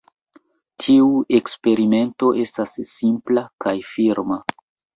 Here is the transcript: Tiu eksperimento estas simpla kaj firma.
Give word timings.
Tiu 0.83 1.09
eksperimento 1.41 2.31
estas 2.47 2.75
simpla 2.95 3.47
kaj 3.67 3.77
firma. 3.95 4.43